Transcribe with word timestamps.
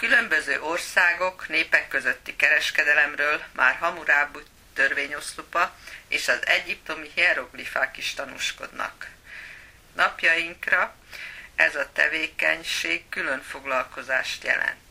különböző 0.00 0.60
országok 0.60 1.48
népek 1.48 1.88
közötti 1.88 2.36
kereskedelemről 2.36 3.40
már 3.52 3.74
Hamurábbi 3.74 4.38
törvényoszlupa 4.74 5.74
és 6.08 6.28
az 6.28 6.40
egyiptomi 6.46 7.08
hieroglifák 7.14 7.96
is 7.96 8.14
tanúskodnak. 8.14 9.08
Napjainkra 9.96 10.94
ez 11.54 11.74
a 11.74 11.88
tevékenység 11.92 13.02
külön 13.08 13.40
foglalkozást 13.40 14.44
jelent. 14.44 14.90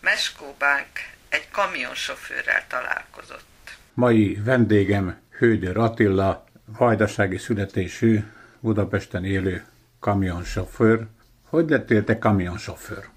Meskó 0.00 0.56
Bank 0.58 0.92
egy 1.28 1.50
kamionsofőrrel 1.50 2.64
találkozott. 2.68 3.76
Mai 3.94 4.38
vendégem 4.44 5.20
Hődör 5.38 5.76
Attila, 5.76 6.44
vajdasági 6.64 7.38
születésű, 7.38 8.20
Budapesten 8.60 9.24
élő 9.24 9.64
kamionsofőr. 10.00 11.06
Hogy 11.44 11.68
lettél 11.68 12.04
te 12.04 12.18
kamionsofőr? 12.18 13.08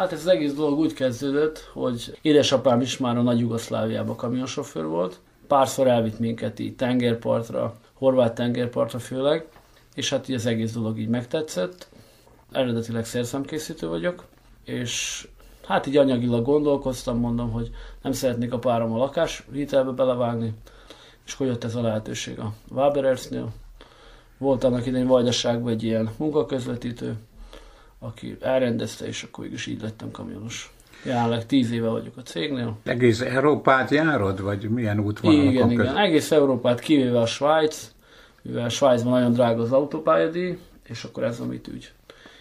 Hát 0.00 0.12
ez 0.12 0.18
az 0.20 0.26
egész 0.26 0.52
dolog 0.52 0.78
úgy 0.78 0.92
kezdődött, 0.92 1.70
hogy 1.72 2.18
édesapám 2.22 2.80
is 2.80 2.98
már 2.98 3.16
a 3.16 3.22
nagy 3.22 3.38
Jugoszláviában 3.38 4.16
kamionsofőr 4.16 4.86
volt. 4.86 5.20
Párszor 5.46 5.86
elvitt 5.86 6.18
minket 6.18 6.58
így 6.58 6.76
tengerpartra, 6.76 7.76
horvát 7.92 8.34
tengerpartra 8.34 8.98
főleg, 8.98 9.48
és 9.94 10.10
hát 10.10 10.28
így 10.28 10.34
az 10.34 10.46
egész 10.46 10.72
dolog 10.72 10.98
így 10.98 11.08
megtetszett. 11.08 11.88
Eredetileg 12.52 13.04
szerszámkészítő 13.04 13.88
vagyok, 13.88 14.24
és 14.64 15.28
hát 15.66 15.86
így 15.86 15.96
anyagilag 15.96 16.44
gondolkoztam, 16.44 17.18
mondom, 17.18 17.50
hogy 17.50 17.70
nem 18.02 18.12
szeretnék 18.12 18.52
a 18.52 18.58
párom 18.58 18.92
a 18.92 18.96
lakás 18.96 19.46
hitelbe 19.52 19.90
belevágni, 19.90 20.54
és 21.26 21.34
hogy 21.34 21.46
jött 21.46 21.64
ez 21.64 21.74
a 21.74 21.82
lehetőség 21.82 22.38
a 22.38 22.52
Waberersnél. 22.70 23.52
Volt 24.38 24.64
annak 24.64 24.86
idején 24.86 25.06
Vajdaságban 25.06 25.72
egy 25.72 25.82
ilyen 25.82 26.10
munkaközvetítő, 26.16 27.16
aki 28.00 28.36
elrendezte, 28.40 29.06
és 29.06 29.22
akkor 29.22 29.44
is 29.46 29.66
így 29.66 29.82
lettem 29.82 30.10
kamionos. 30.10 30.72
Jelenleg 31.04 31.46
tíz 31.46 31.70
éve 31.70 31.88
vagyok 31.88 32.16
a 32.16 32.20
cégnél. 32.22 32.76
Egész 32.82 33.20
Európát 33.20 33.90
járod, 33.90 34.42
vagy 34.42 34.68
milyen 34.68 35.00
útvonalakon 35.00 35.52
Igen, 35.52 35.70
igen. 35.70 35.96
Egész 35.96 36.30
Európát, 36.30 36.80
kivéve 36.80 37.20
a 37.20 37.26
Svájc, 37.26 37.90
mivel 38.42 38.68
Svájcban 38.68 39.12
nagyon 39.12 39.32
drága 39.32 39.62
az 39.62 39.72
autópályadíj, 39.72 40.58
és 40.88 41.04
akkor 41.04 41.22
ez, 41.24 41.40
amit 41.40 41.68
úgy 41.74 41.92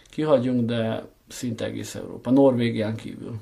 kihagyunk, 0.10 0.66
de 0.66 1.04
szinte 1.28 1.66
egész 1.66 1.96
Európa, 1.96 2.32
Norvégián 2.32 2.96
kívül. 2.96 3.36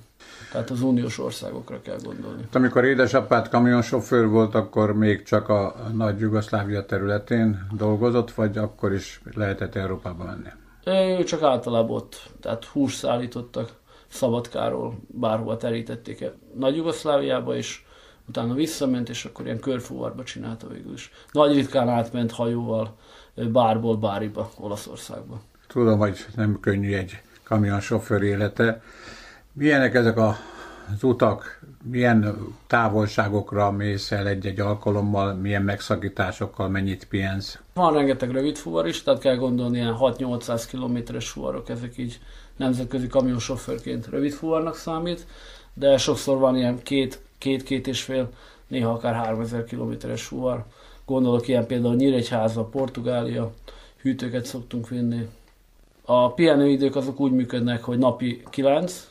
Tehát 0.52 0.70
az 0.70 0.82
uniós 0.82 1.20
országokra 1.20 1.82
kell 1.82 1.98
gondolni. 2.04 2.42
Hát 2.42 2.56
amikor 2.56 2.86
édesapád 2.86 3.50
kamionsofőr 3.50 4.28
volt, 4.28 4.56
akkor 4.56 4.94
még 4.94 5.24
csak 5.24 5.50
a 5.50 5.76
nagy 5.94 6.20
Jugoszlávia 6.20 6.86
területén 6.86 7.68
dolgozott, 7.72 8.32
vagy 8.32 8.58
akkor 8.58 8.94
is 8.94 9.22
lehetett 9.34 9.76
Európába 9.76 10.24
menni? 10.24 10.50
Ő 10.88 11.24
csak 11.24 11.42
általában 11.42 11.96
ott, 11.96 12.30
tehát 12.42 12.66
hús 12.66 12.94
szállítottak 12.94 13.72
Szabadkáról, 14.08 14.98
bárhova 15.08 15.58
terítették 15.58 16.22
el 16.22 16.34
Nagy 16.56 16.76
Jugoszláviába, 16.76 17.56
és 17.56 17.82
utána 18.28 18.54
visszament, 18.54 19.10
és 19.10 19.26
akkor 19.26 19.46
ilyen 19.46 19.60
körfúvarba 19.60 20.24
csinálta 20.24 20.68
végül 20.68 20.94
is. 20.94 21.12
Nagy 21.32 21.56
ritkán 21.56 21.90
átment 21.90 22.32
hajóval 22.32 22.98
bárból 23.36 23.98
báriba, 23.98 24.52
Olaszországba. 24.60 25.42
Tudom, 25.68 26.00
hogy 26.00 26.26
nem 26.36 26.60
könnyű 26.60 26.94
egy 26.94 27.22
kamionsofőr 27.44 28.22
élete. 28.22 28.82
Milyenek 29.54 29.94
ezek 29.94 30.18
a, 30.18 30.36
az 30.94 31.04
utak, 31.04 31.62
milyen 31.84 32.38
távolságokra 32.68 33.72
mész 33.72 34.12
el 34.12 34.28
egy-egy 34.28 34.60
alkalommal, 34.60 35.34
milyen 35.34 35.62
megszakításokkal, 35.62 36.70
mennyit 36.70 37.08
pihensz? 37.08 37.60
Van 37.74 37.94
rengeteg 37.94 38.32
rövid 38.32 38.56
fuvar 38.56 38.88
is, 38.88 39.04
tehát 39.04 39.20
kell 39.20 39.36
gondolni 39.36 39.78
ilyen 39.78 39.96
6-800 40.00 40.64
kilométeres 40.70 41.30
fuvarok, 41.30 41.70
ezek 41.70 41.98
így 41.98 42.20
nemzetközi 42.56 43.08
kamionsofőrként 43.08 44.08
rövid 44.08 44.32
fuvarnak 44.32 44.76
számít, 44.76 45.28
de 45.74 45.98
sokszor 45.98 46.38
van 46.38 46.58
ilyen 46.58 46.84
két, 46.84 47.22
két-két 47.38 47.88
és 47.88 48.02
fél, 48.02 48.30
néha 48.68 48.92
akár 48.92 49.14
3000 49.14 49.64
kilométeres 49.64 50.24
fuvar. 50.24 50.64
Gondolok 51.06 51.48
ilyen 51.48 51.66
például 51.66 51.96
Nyíregyháza, 51.96 52.64
Portugália, 52.64 53.54
hűtőket 54.02 54.46
szoktunk 54.46 54.90
vinni. 54.90 55.28
A 56.06 56.34
pihenőidők 56.34 56.96
azok 56.96 57.20
úgy 57.20 57.32
működnek, 57.32 57.84
hogy 57.84 57.98
napi 57.98 58.44
9, 58.50 59.08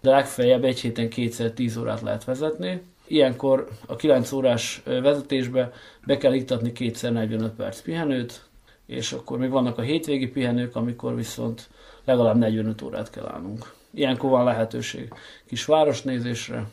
de 0.00 0.10
legfeljebb 0.10 0.64
egy 0.64 0.80
héten 0.80 1.08
kétszer 1.08 1.50
10 1.50 1.76
órát 1.76 2.00
lehet 2.00 2.24
vezetni. 2.24 2.82
Ilyenkor 3.06 3.68
a 3.86 3.96
9 3.96 4.32
órás 4.32 4.82
vezetésbe 4.84 5.72
be 6.06 6.16
kell 6.16 6.32
iktatni 6.32 6.72
kétszer 6.72 7.12
45 7.12 7.52
perc 7.52 7.80
pihenőt, 7.80 8.42
és 8.86 9.12
akkor 9.12 9.38
még 9.38 9.50
vannak 9.50 9.78
a 9.78 9.82
hétvégi 9.82 10.28
pihenők, 10.28 10.76
amikor 10.76 11.14
viszont 11.14 11.68
legalább 12.04 12.36
45 12.36 12.82
órát 12.82 13.10
kell 13.10 13.26
állnunk. 13.26 13.72
Ilyenkor 13.94 14.30
van 14.30 14.44
lehetőség 14.44 15.12
kis 15.46 15.64
városnézésre. 15.64 16.64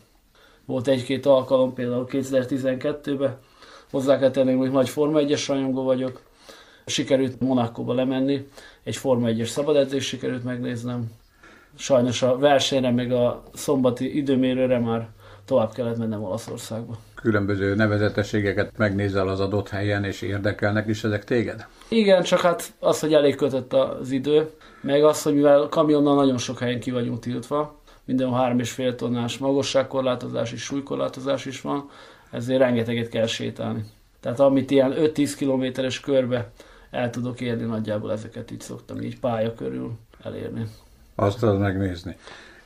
Volt 0.66 0.88
egy-két 0.88 1.26
alkalom, 1.26 1.74
például 1.74 2.08
2012-ben, 2.10 3.38
hozzá 3.92 4.20
kell 4.20 4.32
tenni, 4.32 4.54
hogy 4.54 4.72
nagy 4.72 4.90
Forma 4.90 5.20
1-es 5.22 5.44
rajongó 5.48 5.84
vagyok. 5.84 6.22
Sikerült 6.86 7.40
Monakóba 7.40 7.94
lemenni, 7.94 8.48
egy 8.84 8.96
Forma 8.96 9.28
1-es 9.30 9.48
szabadedzés 9.48 10.06
sikerült 10.06 10.44
megnéznem. 10.44 11.12
Sajnos 11.78 12.22
a 12.22 12.38
versenyre, 12.38 12.92
meg 12.92 13.12
a 13.12 13.44
szombati 13.54 14.18
időmérőre 14.18 14.80
már 14.80 15.10
tovább 15.46 15.74
kellett 15.74 15.98
mennem 15.98 16.24
Olaszországba. 16.24 16.98
Különböző 17.16 17.76
nevezetességeket 17.76 18.78
megnézel 18.78 19.28
az 19.28 19.40
adott 19.40 19.70
helyen, 19.70 20.04
és 20.04 20.22
érdekelnek 20.22 20.88
is 20.88 21.04
ezek 21.04 21.24
téged? 21.24 21.66
Igen, 21.90 22.24
csak 22.24 22.40
hát 22.40 22.74
az, 22.80 23.00
hogy 23.00 23.14
elég 23.14 23.36
kötött 23.36 23.74
az 23.74 24.12
idő, 24.12 24.50
meg 24.82 25.04
az, 25.04 25.22
hogy 25.22 25.34
mivel 25.34 25.68
kamionnal 25.70 26.16
nagyon 26.16 26.38
sok 26.38 26.60
helyen 26.60 26.80
ki 26.80 26.92
vagyunk 26.92 27.20
tiltva, 27.20 27.82
minden 28.06 28.30
3,5 28.30 28.96
tonnás 28.96 29.38
magasságkorlátozás 29.38 30.52
és 30.52 30.62
súlykorlátozás 30.62 31.46
is 31.46 31.62
van, 31.62 31.90
ezért 32.32 32.60
rengeteget 32.60 33.10
kell 33.10 33.26
sétálni. 33.26 33.86
Tehát 34.20 34.40
amit 34.40 34.72
ilyen 34.72 34.94
5-10 34.98 35.34
kilométeres 35.38 36.00
körbe 36.00 36.52
el 36.92 37.10
tudok 37.10 37.42
érni, 37.42 37.64
nagyjából 37.64 38.12
ezeket 38.12 38.52
így 38.52 38.62
szoktam 38.62 39.02
így 39.02 39.20
pálya 39.20 39.54
körül 39.54 39.92
elérni. 40.24 40.68
Azt 41.20 41.44
az 41.44 41.58
megnézni. 41.58 42.16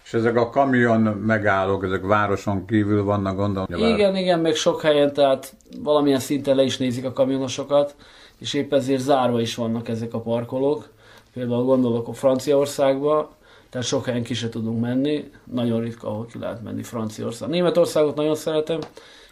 És 0.03 0.13
ezek 0.13 0.35
a 0.35 0.50
kamion 0.50 1.01
megállók, 1.01 1.84
ezek 1.84 2.01
városon 2.01 2.66
kívül 2.66 3.03
vannak, 3.03 3.35
gondolom. 3.35 3.94
Igen, 3.94 4.16
igen, 4.16 4.39
meg 4.39 4.56
sok 4.56 4.81
helyen, 4.81 5.13
tehát 5.13 5.53
valamilyen 5.84 6.19
szinten 6.19 6.56
le 6.56 6.63
is 6.63 6.78
nézik 6.78 7.06
a 7.06 7.13
kamionosokat, 7.13 7.95
és 8.38 8.53
épp 8.53 8.73
ezért 8.73 9.01
zárva 9.01 9.41
is 9.41 9.56
vannak 9.56 9.88
ezek 9.88 10.13
a 10.13 10.19
parkolók. 10.19 10.89
Például 11.34 11.63
gondolok 11.63 12.07
a 12.07 12.13
Franciaországba, 12.13 13.31
tehát 13.69 13.88
sok 13.88 14.06
helyen 14.06 14.23
ki 14.23 14.34
se 14.34 14.50
tudunk 14.50 14.81
menni, 14.81 15.31
nagyon 15.44 15.81
ritka, 15.81 16.07
ahol 16.07 16.25
ki 16.25 16.39
lehet 16.39 16.63
menni 16.63 16.83
Franciaország. 16.83 17.50
Németországot 17.50 18.16
nagyon 18.16 18.35
szeretem, 18.35 18.79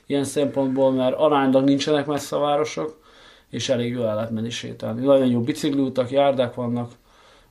ilyen 0.05 0.23
szempontból, 0.23 0.91
mert 0.91 1.15
aránylag 1.15 1.63
nincsenek 1.63 2.05
messze 2.05 2.35
a 2.35 2.39
városok, 2.39 2.97
és 3.49 3.69
elég 3.69 3.91
jól 3.91 4.07
el 4.07 4.15
lehet 4.15 4.31
menni 4.31 4.49
sétálni. 4.49 5.05
Nagyon 5.05 5.27
jó 5.27 5.41
bicikliutak, 5.41 6.11
járdák 6.11 6.55
vannak, 6.55 6.91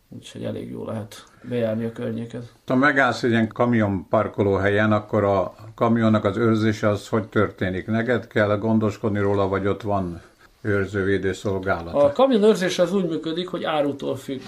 úgyhogy 0.08 0.44
elég 0.44 0.70
jó 0.70 0.84
lehet 0.84 1.24
bejárni 1.42 1.84
a 1.84 1.92
környéket. 1.92 2.52
Ha 2.66 2.74
megállsz 2.74 3.22
egy 3.22 3.30
ilyen 3.30 3.48
kamion 3.48 4.06
parkoló 4.08 4.54
helyen, 4.54 4.92
akkor 4.92 5.24
a 5.24 5.54
kamionnak 5.74 6.24
az 6.24 6.36
őrzése 6.36 6.88
az 6.88 7.08
hogy 7.08 7.28
történik? 7.28 7.86
Neked 7.86 8.26
kell 8.26 8.56
gondoskodni 8.58 9.18
róla, 9.18 9.48
vagy 9.48 9.66
ott 9.66 9.82
van 9.82 10.20
őrzővédő 10.62 11.32
szolgálat? 11.32 11.94
A 11.94 12.12
kamion 12.12 12.42
őrzése 12.42 12.82
az 12.82 12.94
úgy 12.94 13.08
működik, 13.08 13.48
hogy 13.48 13.64
árutól 13.64 14.16
függ. 14.16 14.40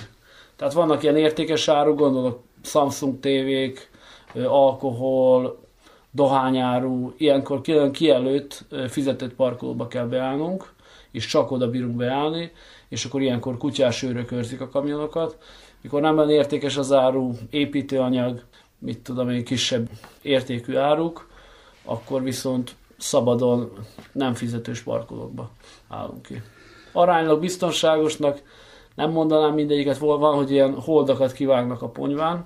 Tehát 0.57 0.73
vannak 0.73 1.03
ilyen 1.03 1.17
értékes 1.17 1.69
áru, 1.69 1.95
gondolok 1.95 2.43
Samsung 2.63 3.21
tévék, 3.21 3.91
alkohol, 4.35 5.59
dohányáru, 6.11 7.13
ilyenkor 7.17 7.61
külön 7.61 7.93
kielőtt 7.93 8.65
fizetett 8.89 9.35
parkolóba 9.35 9.89
kell 9.89 10.07
beállnunk, 10.07 10.73
és 11.11 11.27
csak 11.27 11.51
oda 11.51 11.71
bírunk 11.71 11.97
beállni, 11.97 12.53
és 12.89 13.05
akkor 13.05 13.21
ilyenkor 13.21 13.57
kutyás 13.57 14.03
őrök 14.03 14.33
őrzik 14.33 14.61
a 14.61 14.69
kamionokat. 14.69 15.39
Mikor 15.81 16.01
nem 16.01 16.19
olyan 16.19 16.31
értékes 16.31 16.77
az 16.77 16.93
áru, 16.93 17.33
építőanyag, 17.51 18.43
mit 18.79 18.99
tudom 18.99 19.31
én, 19.31 19.45
kisebb 19.45 19.89
értékű 20.23 20.77
áruk, 20.77 21.29
akkor 21.85 22.23
viszont 22.23 22.75
szabadon 22.99 23.73
nem 24.13 24.35
fizetős 24.35 24.81
parkolókba 24.83 25.51
állunk 25.89 26.23
ki. 26.23 26.43
Aránylag 26.93 27.41
biztonságosnak 27.41 28.43
nem 28.95 29.11
mondanám 29.11 29.55
mindegyiket, 29.55 29.99
van, 29.99 30.35
hogy 30.35 30.51
ilyen 30.51 30.75
holdakat 30.75 31.33
kivágnak 31.33 31.83
a 31.83 31.89
ponyván, 31.89 32.45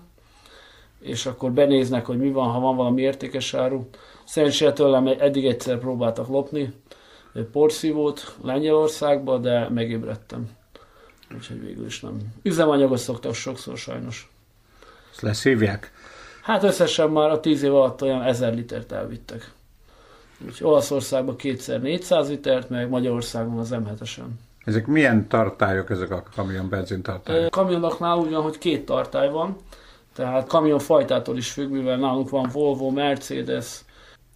és 1.01 1.27
akkor 1.27 1.53
benéznek, 1.53 2.07
hogy 2.07 2.19
mi 2.19 2.31
van, 2.31 2.49
ha 2.49 2.61
van 2.61 2.77
valami 2.77 3.01
értékes 3.01 3.55
áru. 3.55 3.89
Szerencsére 4.25 4.73
tőlem 4.73 5.07
eddig 5.07 5.47
egyszer 5.47 5.79
próbáltak 5.79 6.29
lopni 6.29 6.75
porszívót 7.43 8.37
Lengyelországba, 8.43 9.39
de 9.39 9.69
megébredtem. 9.69 10.49
Úgyhogy 11.35 11.61
végül 11.65 11.87
is 11.87 12.01
nem. 12.01 12.19
Üzemanyagot 12.43 12.99
szoktak 12.99 13.35
sokszor 13.35 13.77
sajnos. 13.77 14.31
Ezt 15.11 15.21
leszívják? 15.21 15.93
Hát 16.43 16.63
összesen 16.63 17.11
már 17.11 17.31
a 17.31 17.41
tíz 17.41 17.63
év 17.63 17.75
alatt 17.75 18.03
olyan 18.03 18.23
ezer 18.23 18.55
litert 18.55 18.93
elvittek. 18.93 19.53
Úgyhogy 20.47 20.67
Olaszországban 20.67 21.37
kétszer 21.37 21.81
400 21.81 22.29
litert, 22.29 22.69
meg 22.69 22.89
Magyarországon 22.89 23.59
az 23.59 23.71
m 23.71 23.89
Ezek 24.65 24.87
milyen 24.87 25.29
tartályok, 25.29 25.91
ezek 25.91 26.11
a 26.11 26.23
kamion 26.35 26.69
benzintartályok? 26.69 27.51
Kamionoknál 27.51 28.17
úgy 28.17 28.31
van, 28.31 28.43
hogy 28.43 28.59
két 28.59 28.85
tartály 28.87 29.31
van. 29.31 29.57
Tehát 30.15 30.49
kamion 30.49 30.79
fajtától 30.79 31.37
is 31.37 31.51
függ, 31.51 31.71
mivel 31.71 31.97
nálunk 31.97 32.29
van 32.29 32.49
Volvo, 32.53 32.91
Mercedes, 32.91 33.85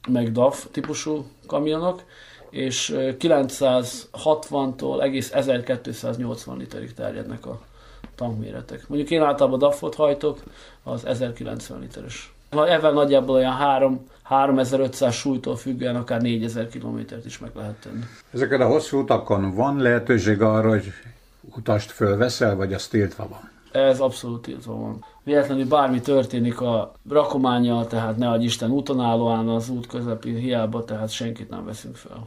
meg 0.09 0.33
DAF 0.33 0.67
típusú 0.71 1.27
kamionok, 1.47 2.03
és 2.51 2.93
960-tól 2.97 5.03
egész 5.03 5.33
1280 5.33 6.57
literig 6.57 6.95
terjednek 6.95 7.47
a 7.47 7.61
tankméretek. 8.15 8.89
Mondjuk 8.89 9.11
én 9.11 9.23
általában 9.23 9.59
DAF-ot 9.59 9.95
hajtok, 9.95 10.43
az 10.83 11.05
1090 11.05 11.81
literes. 11.81 12.33
Ezzel 12.51 12.93
nagyjából 12.93 13.35
olyan 13.35 13.53
3, 13.53 14.07
3500 14.23 15.15
súlytól 15.15 15.57
függően 15.57 15.97
akár 15.97 16.21
4000 16.21 16.69
kilométert 16.69 17.25
is 17.25 17.39
meg 17.39 17.51
lehet 17.55 17.75
tenni. 17.75 18.03
Ezeken 18.33 18.61
a 18.61 18.67
hosszú 18.67 18.99
utakon 18.99 19.55
van 19.55 19.83
lehetőség 19.83 20.43
arra, 20.43 20.69
hogy 20.69 20.93
utast 21.57 21.91
fölveszel, 21.91 22.57
vagy 22.57 22.73
az 22.73 22.89
tiltva 22.89 23.29
van? 23.29 23.51
Ez 23.83 24.01
abszolút 24.01 24.43
tiltva 24.43 24.75
van. 24.75 25.05
Véletlenül 25.29 25.67
bármi 25.67 26.01
történik 26.01 26.61
a 26.61 26.93
rakományjal, 27.09 27.87
tehát 27.87 28.17
ne 28.17 28.29
adj 28.29 28.45
Isten 28.45 28.71
úton 28.71 29.01
állóan 29.01 29.49
az 29.49 29.69
út 29.69 29.87
közepén 29.87 30.37
hiába, 30.37 30.85
tehát 30.85 31.11
senkit 31.11 31.49
nem 31.49 31.65
veszünk 31.65 31.97
fel. 31.97 32.27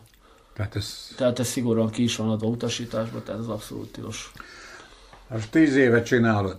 Tehát 0.53 0.75
ez... 0.75 1.13
Tehát 1.18 1.39
ez 1.39 1.48
szigorúan 1.48 1.89
ki 1.89 2.03
is 2.03 2.15
van 2.15 2.30
adva 2.30 2.48
utasításba, 2.48 3.24
tehát 3.24 3.42
ez 3.42 3.48
abszolút 3.48 3.92
tilos. 3.92 4.31
Most 5.27 5.51
tíz 5.51 5.75
éve 5.75 6.01
csinálod. 6.01 6.56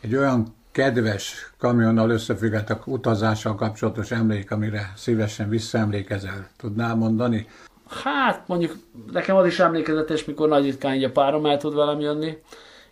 Egy 0.00 0.16
olyan 0.16 0.54
kedves 0.72 1.52
kamionnal 1.58 2.10
összefüggetek 2.10 2.86
utazással 2.86 3.54
kapcsolatos 3.54 4.10
emlék, 4.10 4.50
amire 4.50 4.92
szívesen 4.96 5.48
visszaemlékezel. 5.48 6.48
Tudnál 6.56 6.94
mondani? 6.94 7.48
Hát 8.04 8.48
mondjuk 8.48 8.76
nekem 9.12 9.36
az 9.36 9.46
is 9.46 9.58
emlékezetes, 9.58 10.24
mikor 10.24 10.48
nagy 10.48 10.64
ritkán 10.64 10.94
így 10.94 11.04
a 11.04 11.12
párom 11.12 11.46
el 11.46 11.58
tud 11.58 11.74
velem 11.74 12.00
jönni. 12.00 12.38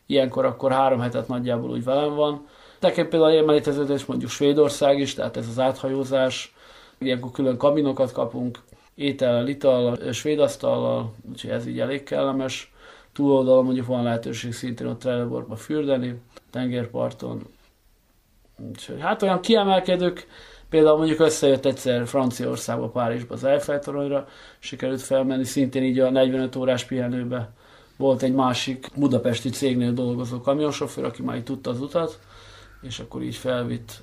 Ilyenkor 0.06 0.44
akkor 0.44 0.72
három 0.72 1.00
hetet 1.00 1.28
nagyjából 1.28 1.70
úgy 1.70 1.84
velem 1.84 2.14
van. 2.14 2.46
Nekem 2.80 3.08
például 3.08 3.32
élmeletezetes 3.32 4.04
mondjuk 4.04 4.30
Svédország 4.30 4.98
is, 4.98 5.14
tehát 5.14 5.36
ez 5.36 5.48
az 5.48 5.58
áthajózás. 5.58 6.54
Ilyenkor 6.98 7.30
külön 7.30 7.56
kabinokat 7.56 8.12
kapunk, 8.12 8.58
étel, 8.94 9.48
ital, 9.48 10.12
svéd 10.12 10.40
asztallal, 10.40 11.14
úgyhogy 11.30 11.50
ez 11.50 11.66
így 11.66 11.80
elég 11.80 12.02
kellemes. 12.02 12.72
Túloldalon 13.12 13.64
mondjuk 13.64 13.86
van 13.86 14.02
lehetőség 14.02 14.52
szintén 14.52 14.86
ott 14.86 15.00
trailerborba 15.00 15.56
fürdeni, 15.56 16.20
tengerparton. 16.50 17.46
Úgyhogy 18.68 19.00
hát 19.00 19.22
olyan 19.22 19.40
kiemelkedők, 19.40 20.26
például 20.68 20.96
mondjuk 20.96 21.20
összejött 21.20 21.64
egyszer 21.64 22.06
Franciaországba, 22.06 22.88
Párizsba 22.88 23.34
az 23.34 23.44
Eiffel 23.44 23.78
toronyra, 23.78 24.28
sikerült 24.58 25.00
felmenni, 25.00 25.44
szintén 25.44 25.82
így 25.82 25.98
a 25.98 26.10
45 26.10 26.56
órás 26.56 26.84
pihenőbe. 26.84 27.50
Volt 27.96 28.22
egy 28.22 28.34
másik 28.34 28.86
budapesti 28.96 29.48
cégnél 29.48 29.92
dolgozó 29.92 30.40
kamionsofőr, 30.40 31.04
aki 31.04 31.22
már 31.22 31.36
így 31.36 31.44
tudta 31.44 31.70
az 31.70 31.80
utat, 31.80 32.18
és 32.80 32.98
akkor 32.98 33.22
így 33.22 33.36
felvitt. 33.36 34.02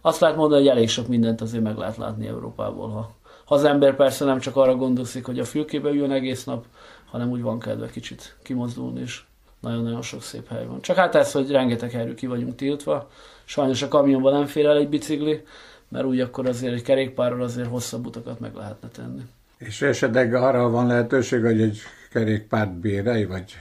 Azt 0.00 0.20
lehet 0.20 0.36
mondani, 0.36 0.60
hogy 0.60 0.70
elég 0.70 0.88
sok 0.88 1.08
mindent 1.08 1.40
azért 1.40 1.62
meg 1.62 1.76
lehet 1.76 1.96
látni 1.96 2.26
Európából, 2.26 2.88
ha, 2.88 3.14
ha 3.44 3.54
az 3.54 3.64
ember 3.64 3.96
persze 3.96 4.24
nem 4.24 4.38
csak 4.38 4.56
arra 4.56 4.76
gondolszik, 4.76 5.24
hogy 5.24 5.38
a 5.38 5.44
fülkébe 5.44 5.88
üljön 5.88 6.10
egész 6.10 6.44
nap, 6.44 6.64
hanem 7.10 7.30
úgy 7.30 7.42
van 7.42 7.58
kedve 7.58 7.88
kicsit 7.88 8.36
kimozdulni 8.42 9.00
is. 9.00 9.26
Nagyon-nagyon 9.60 10.02
sok 10.02 10.22
szép 10.22 10.48
hely 10.48 10.66
van. 10.66 10.80
Csak 10.80 10.96
hát 10.96 11.14
ez, 11.14 11.32
hogy 11.32 11.50
rengeteg 11.50 11.90
helyről 11.90 12.14
ki 12.14 12.26
vagyunk 12.26 12.54
tiltva. 12.54 13.10
Sajnos 13.44 13.82
a 13.82 13.88
kamionban 13.88 14.32
nem 14.32 14.46
fér 14.46 14.66
el 14.66 14.76
egy 14.76 14.88
bicikli, 14.88 15.44
mert 15.88 16.04
úgy 16.04 16.20
akkor 16.20 16.46
azért 16.46 16.74
egy 16.74 16.82
kerékpárral 16.82 17.42
azért 17.42 17.68
hosszabb 17.68 18.06
utakat 18.06 18.40
meg 18.40 18.54
lehetne 18.54 18.88
tenni. 18.88 19.22
És 19.58 19.82
esetleg 19.82 20.34
arra 20.34 20.70
van 20.70 20.86
lehetőség, 20.86 21.42
hogy 21.42 21.60
egy 21.60 21.78
kerékpárt 22.10 22.72
bérelj, 22.72 23.24
vagy 23.24 23.56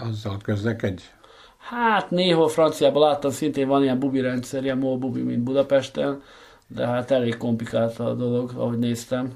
azzal 0.00 0.38
közlekedj? 0.42 1.02
Hát 1.68 2.10
néhol 2.10 2.48
Franciában 2.48 3.02
láttam, 3.02 3.30
szintén 3.30 3.68
van 3.68 3.82
ilyen 3.82 3.98
bubi 3.98 4.20
rendszer, 4.20 4.62
ilyen 4.62 4.78
MOL 4.78 4.98
bubi, 4.98 5.22
mint 5.22 5.42
Budapesten, 5.42 6.22
de 6.66 6.86
hát 6.86 7.10
elég 7.10 7.36
komplikált 7.36 7.98
a 7.98 8.14
dolog, 8.14 8.50
ahogy 8.56 8.78
néztem. 8.78 9.32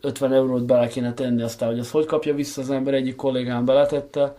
50 0.00 0.32
eurót 0.32 0.64
bele 0.64 0.86
kéne 0.86 1.14
tenni, 1.14 1.42
aztán 1.42 1.68
hogy 1.68 1.78
az 1.78 1.90
hogy 1.90 2.06
kapja 2.06 2.34
vissza 2.34 2.60
az 2.60 2.70
ember, 2.70 2.94
egyik 2.94 3.16
kollégám 3.16 3.64
beletette, 3.64 4.36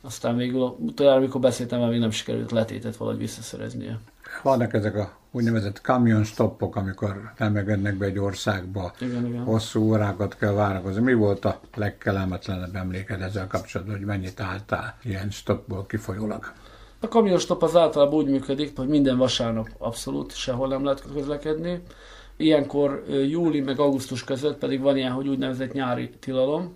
aztán 0.00 0.36
végül 0.36 0.76
utoljára, 0.78 1.18
amikor 1.18 1.40
beszéltem, 1.40 1.80
még 1.80 2.00
nem 2.00 2.10
sikerült 2.10 2.50
letétet 2.50 2.96
valahogy 2.96 3.20
visszaszereznie. 3.20 3.98
Vannak 4.42 4.72
ezek 4.72 4.96
a 4.96 5.23
úgynevezett 5.34 5.80
kamion 5.80 6.24
stoppok, 6.24 6.76
amikor 6.76 7.32
elmegednek 7.36 7.96
be 7.96 8.04
egy 8.04 8.18
országba, 8.18 8.92
igen, 9.00 9.26
igen. 9.26 9.42
hosszú 9.42 9.82
órákat 9.82 10.36
kell 10.36 10.52
várakozni. 10.52 11.02
Mi 11.02 11.14
volt 11.14 11.44
a 11.44 11.60
legkellemetlenebb 11.74 12.74
emléked 12.74 13.20
ezzel 13.20 13.46
kapcsolatban, 13.46 13.96
hogy 13.96 14.06
mennyit 14.06 14.40
álltál 14.40 14.98
ilyen 15.02 15.30
stoppból 15.30 15.86
kifolyólag? 15.86 16.52
A 17.00 17.08
kamionstop 17.08 17.62
az 17.62 17.76
általában 17.76 18.14
úgy 18.14 18.28
működik, 18.28 18.76
hogy 18.76 18.88
minden 18.88 19.16
vasárnap 19.16 19.68
abszolút 19.78 20.34
sehol 20.34 20.68
nem 20.68 20.84
lehet 20.84 21.04
közlekedni. 21.14 21.82
Ilyenkor 22.36 23.04
júli 23.28 23.60
meg 23.60 23.78
augusztus 23.78 24.24
között 24.24 24.58
pedig 24.58 24.80
van 24.80 24.96
ilyen, 24.96 25.12
hogy 25.12 25.28
úgynevezett 25.28 25.72
nyári 25.72 26.10
tilalom. 26.20 26.74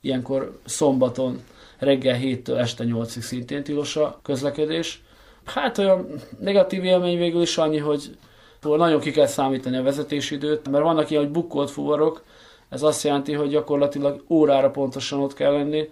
Ilyenkor 0.00 0.58
szombaton 0.64 1.40
reggel 1.78 2.18
7-től 2.22 2.58
este 2.58 2.84
8-ig 2.86 3.20
szintén 3.20 3.62
tilos 3.62 3.96
a 3.96 4.20
közlekedés. 4.22 5.02
Hát 5.44 5.78
olyan 5.78 6.06
negatív 6.38 6.84
élmény 6.84 7.18
végül 7.18 7.42
is 7.42 7.58
annyi, 7.58 7.78
hogy 7.78 8.16
nagyon 8.62 9.00
ki 9.00 9.10
kell 9.10 9.26
számítani 9.26 9.76
a 9.76 9.82
vezetésidőt, 9.82 10.70
mert 10.70 10.84
vannak 10.84 11.10
ilyen, 11.10 11.22
hogy 11.22 11.32
bukkolt 11.32 11.70
fuvarok, 11.70 12.22
ez 12.68 12.82
azt 12.82 13.02
jelenti, 13.02 13.32
hogy 13.32 13.48
gyakorlatilag 13.48 14.24
órára 14.28 14.70
pontosan 14.70 15.20
ott 15.20 15.34
kell 15.34 15.52
lenni, 15.52 15.88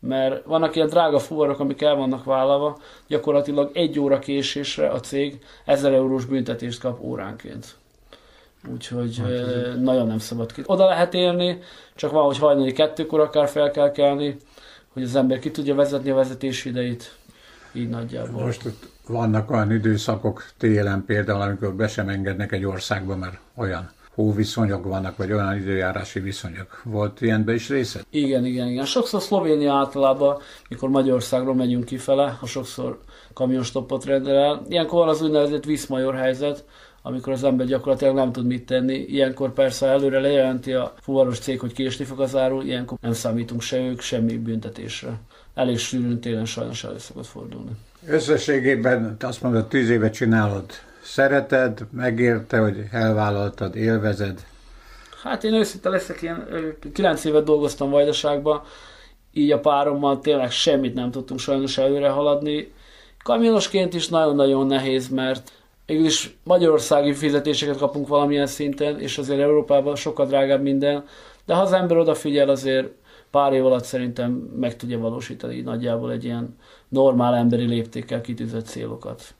mert 0.00 0.44
vannak 0.44 0.76
ilyen 0.76 0.88
drága 0.88 1.18
fuvarok, 1.18 1.58
amik 1.58 1.82
el 1.82 1.94
vannak 1.94 2.24
vállalva, 2.24 2.78
gyakorlatilag 3.06 3.70
egy 3.74 3.98
óra 3.98 4.18
késésre 4.18 4.88
a 4.88 5.00
cég 5.00 5.38
1000 5.64 5.92
eurós 5.92 6.24
büntetést 6.24 6.80
kap 6.80 7.00
óránként. 7.00 7.74
Úgyhogy 8.72 9.18
hát, 9.18 9.80
nagyon 9.80 10.06
nem 10.06 10.18
szabad 10.18 10.52
ki. 10.52 10.62
Oda 10.66 10.84
lehet 10.84 11.14
érni, 11.14 11.58
csak 11.94 12.10
van, 12.10 12.24
hogy 12.24 12.38
hajnali 12.38 12.72
kettőkor 12.72 13.20
akár 13.20 13.48
fel 13.48 13.70
kell 13.70 13.90
kelni, 13.90 14.36
hogy 14.92 15.02
az 15.02 15.16
ember 15.16 15.38
ki 15.38 15.50
tudja 15.50 15.74
vezetni 15.74 16.10
a 16.10 16.14
vezetés 16.14 16.64
idejét. 16.64 17.16
Így 17.72 17.88
nagyjából. 17.88 18.44
Most 18.44 18.66
ott 18.66 18.88
vannak 19.06 19.50
olyan 19.50 19.72
időszakok 19.72 20.44
télen 20.58 21.04
például, 21.06 21.40
amikor 21.40 21.74
be 21.74 21.88
sem 21.88 22.08
engednek 22.08 22.52
egy 22.52 22.64
országba, 22.64 23.16
mert 23.16 23.38
olyan 23.56 23.90
hóviszonyok 24.14 24.84
vannak, 24.84 25.16
vagy 25.16 25.32
olyan 25.32 25.56
időjárási 25.56 26.20
viszonyok. 26.20 26.82
Volt 26.84 27.20
ilyenbe 27.20 27.54
is 27.54 27.68
része? 27.68 28.00
Igen, 28.10 28.44
igen, 28.44 28.68
igen. 28.68 28.84
Sokszor 28.84 29.22
Szlovénia 29.22 29.74
általában, 29.74 30.36
mikor 30.68 30.88
Magyarországról 30.88 31.54
megyünk 31.54 31.84
kifele, 31.84 32.36
ha 32.40 32.46
sokszor 32.46 32.98
kamionstoppot 33.32 34.04
rendel 34.04 34.36
el. 34.36 34.62
Ilyenkor 34.68 34.98
van 34.98 35.08
az 35.08 35.22
úgynevezett 35.22 35.64
viszmajor 35.64 36.14
helyzet, 36.14 36.64
amikor 37.06 37.32
az 37.32 37.44
ember 37.44 37.66
gyakorlatilag 37.66 38.14
nem 38.14 38.32
tud 38.32 38.46
mit 38.46 38.66
tenni. 38.66 38.94
Ilyenkor 38.94 39.52
persze 39.52 39.86
előre 39.86 40.20
lejelenti 40.20 40.72
a 40.72 40.94
fuvaros 41.00 41.38
cég, 41.38 41.60
hogy 41.60 41.72
késni 41.72 42.04
fog 42.04 42.20
az 42.20 42.36
áru, 42.36 42.60
ilyenkor 42.60 42.98
nem 43.00 43.12
számítunk 43.12 43.62
se 43.62 43.78
ők, 43.78 44.00
semmi 44.00 44.38
büntetésre. 44.38 45.20
Elég 45.54 45.78
sűrűn 45.78 46.20
télen 46.20 46.44
sajnos 46.44 46.84
elő 46.84 46.98
szokott 46.98 47.26
fordulni. 47.26 47.70
Összességében 48.08 49.16
azt 49.20 49.42
mondod, 49.42 49.68
tíz 49.68 49.90
éve 49.90 50.10
csinálod. 50.10 50.64
Szereted, 51.02 51.86
megérte, 51.90 52.58
hogy 52.58 52.84
elvállaltad, 52.90 53.76
élvezed? 53.76 54.46
Hát 55.22 55.44
én 55.44 55.54
őszinte 55.54 55.88
leszek, 55.88 56.22
én 56.22 56.46
kilenc 56.92 57.24
évet 57.24 57.44
dolgoztam 57.44 57.90
Vajdaságban, 57.90 58.62
így 59.32 59.50
a 59.50 59.60
párommal 59.60 60.20
tényleg 60.20 60.50
semmit 60.50 60.94
nem 60.94 61.10
tudtunk 61.10 61.40
sajnos 61.40 61.78
előre 61.78 62.08
haladni. 62.08 62.72
Kamionosként 63.24 63.94
is 63.94 64.08
nagyon-nagyon 64.08 64.66
nehéz, 64.66 65.08
mert 65.08 65.52
mégis 65.86 66.36
magyarországi 66.42 67.12
fizetéseket 67.14 67.76
kapunk 67.76 68.08
valamilyen 68.08 68.46
szinten, 68.46 69.00
és 69.00 69.18
azért 69.18 69.40
Európában 69.40 69.96
sokkal 69.96 70.26
drágább 70.26 70.62
minden, 70.62 71.04
de 71.44 71.54
ha 71.54 71.62
az 71.62 71.72
ember 71.72 71.96
odafigyel, 71.96 72.48
azért 72.48 72.88
pár 73.30 73.52
év 73.52 73.66
alatt 73.66 73.84
szerintem 73.84 74.30
meg 74.56 74.76
tudja 74.76 74.98
valósítani 74.98 75.60
nagyjából 75.60 76.12
egy 76.12 76.24
ilyen 76.24 76.56
normál 76.88 77.34
emberi 77.34 77.64
léptékkel 77.64 78.20
kitűzött 78.20 78.66
célokat. 78.66 79.34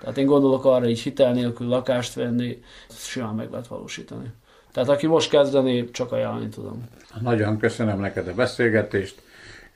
Tehát 0.00 0.18
én 0.18 0.26
gondolok 0.26 0.64
arra, 0.64 0.84
hogy 0.84 0.98
hitel 0.98 1.32
nélkül 1.32 1.68
lakást 1.68 2.14
venni, 2.14 2.62
simán 2.90 3.34
meg 3.34 3.50
lehet 3.50 3.66
valósítani. 3.66 4.32
Tehát 4.72 4.88
aki 4.88 5.06
most 5.06 5.30
kezdeni, 5.30 5.90
csak 5.90 6.12
ajánlani 6.12 6.48
tudom. 6.48 6.88
Nagyon 7.20 7.58
köszönöm 7.58 8.00
neked 8.00 8.28
a 8.28 8.34
beszélgetést. 8.34 9.22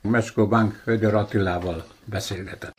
Meskó 0.01 0.47
Bank 0.47 0.81
Ödör 0.85 1.13
Attilával 1.13 1.85
beszélgetett. 2.05 2.69